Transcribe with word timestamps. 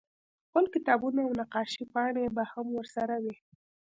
خپل 0.45 0.63
کتابونه 0.73 1.19
او 1.23 1.31
د 1.35 1.37
نقاشۍ 1.41 1.83
پاڼې 1.93 2.25
به 2.35 2.43
هم 2.51 2.67
ورسره 2.77 3.15
وې 3.23 3.35